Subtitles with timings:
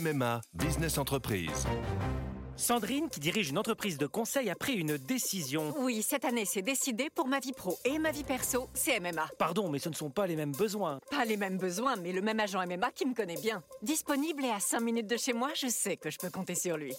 [0.00, 1.66] MMA Business Entreprise.
[2.56, 5.74] Sandrine, qui dirige une entreprise de conseil, a pris une décision.
[5.80, 9.28] Oui, cette année, c'est décidé pour ma vie pro et ma vie perso, c'est MMA.
[9.38, 11.00] Pardon, mais ce ne sont pas les mêmes besoins.
[11.10, 13.62] Pas les mêmes besoins, mais le même agent MMA qui me connaît bien.
[13.82, 16.76] Disponible et à 5 minutes de chez moi, je sais que je peux compter sur
[16.76, 16.94] lui.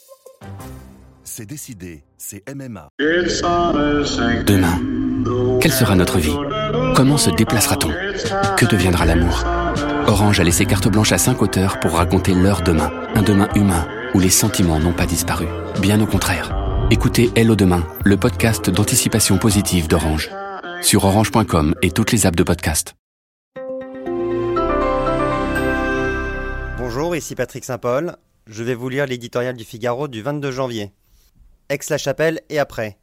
[1.24, 2.90] C'est décidé, c'est MMA.
[4.46, 4.80] Demain,
[5.60, 6.36] quelle sera notre vie?
[6.96, 7.92] Comment se déplacera-t-on?
[8.58, 9.44] Que deviendra l'amour?
[10.08, 12.92] Orange a laissé carte blanche à 5 auteurs pour raconter leur demain.
[13.16, 15.48] Un demain humain où les sentiments n'ont pas disparu.
[15.80, 16.58] Bien au contraire.
[16.90, 20.30] Écoutez Hello Demain, le podcast d'anticipation positive d'Orange.
[20.82, 22.95] Sur orange.com et toutes les apps de podcast.
[26.78, 28.18] Bonjour, ici Patrick Saint-Paul.
[28.48, 30.92] Je vais vous lire l'éditorial du Figaro du 22 janvier.
[31.70, 32.98] Aix-la-Chapelle et après.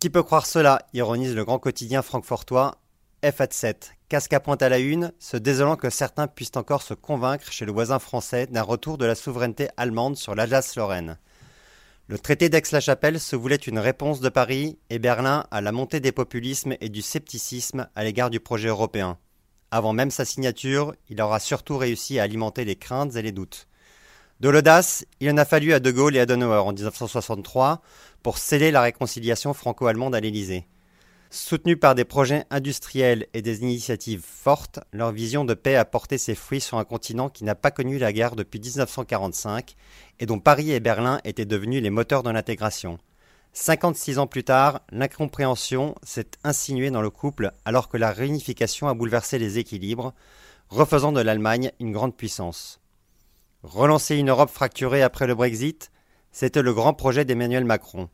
[0.00, 0.80] Qui peut croire cela?
[0.94, 2.81] ironise le grand quotidien francfortois
[3.22, 7.52] FAT7, casque à pointe à la une, se désolant que certains puissent encore se convaincre
[7.52, 11.18] chez le voisin français d'un retour de la souveraineté allemande sur l'Alsace-Lorraine.
[12.08, 16.10] Le traité d'Aix-la-Chapelle se voulait une réponse de Paris et Berlin à la montée des
[16.10, 19.18] populismes et du scepticisme à l'égard du projet européen.
[19.70, 23.68] Avant même sa signature, il aura surtout réussi à alimenter les craintes et les doutes.
[24.40, 27.82] De l'audace, il en a fallu à De Gaulle et à Adenauer en 1963
[28.24, 30.66] pour sceller la réconciliation franco-allemande à l'Élysée.
[31.34, 36.18] Soutenus par des projets industriels et des initiatives fortes, leur vision de paix a porté
[36.18, 39.74] ses fruits sur un continent qui n'a pas connu la guerre depuis 1945
[40.20, 42.98] et dont Paris et Berlin étaient devenus les moteurs de l'intégration.
[43.54, 48.94] 56 ans plus tard, l'incompréhension s'est insinuée dans le couple alors que la réunification a
[48.94, 50.12] bouleversé les équilibres,
[50.68, 52.78] refaisant de l'Allemagne une grande puissance.
[53.62, 55.92] Relancer une Europe fracturée après le Brexit,
[56.30, 58.10] c'était le grand projet d'Emmanuel Macron.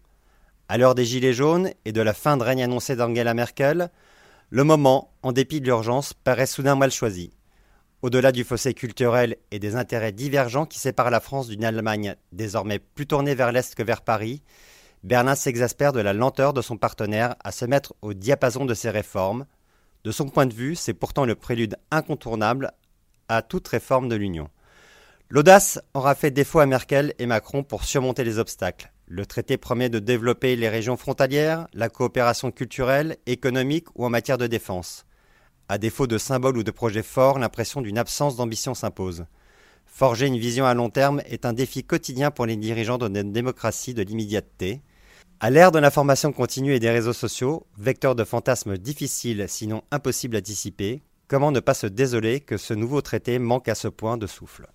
[0.70, 3.90] À l'heure des Gilets jaunes et de la fin de règne annoncée d'Angela Merkel,
[4.50, 7.32] le moment, en dépit de l'urgence, paraît soudain mal choisi.
[8.02, 12.80] Au-delà du fossé culturel et des intérêts divergents qui séparent la France d'une Allemagne désormais
[12.80, 14.42] plus tournée vers l'Est que vers Paris,
[15.04, 18.90] Berlin s'exaspère de la lenteur de son partenaire à se mettre au diapason de ses
[18.90, 19.46] réformes.
[20.04, 22.72] De son point de vue, c'est pourtant le prélude incontournable
[23.30, 24.50] à toute réforme de l'Union.
[25.30, 28.92] L'audace aura fait défaut à Merkel et Macron pour surmonter les obstacles.
[29.10, 34.36] Le traité promet de développer les régions frontalières, la coopération culturelle, économique ou en matière
[34.36, 35.06] de défense.
[35.70, 39.24] À défaut de symboles ou de projets forts, l'impression d'une absence d'ambition s'impose.
[39.86, 43.30] Forger une vision à long terme est un défi quotidien pour les dirigeants de notre
[43.30, 44.82] démocratie de l'immédiateté.
[45.40, 50.36] À l'ère de l'information continue et des réseaux sociaux, vecteur de fantasmes difficiles sinon impossibles
[50.36, 54.18] à dissiper, comment ne pas se désoler que ce nouveau traité manque à ce point
[54.18, 54.68] de souffle?